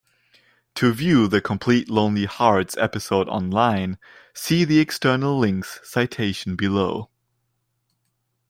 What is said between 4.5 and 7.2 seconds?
the External links citation below.